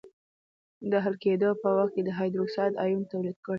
[0.91, 3.49] د حل کېدو په وخت د هایدروکساید آیون تولید کړي.